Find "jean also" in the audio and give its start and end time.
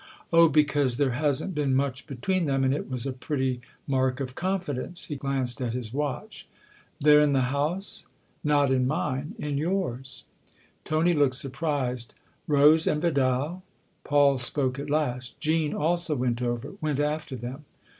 15.39-16.15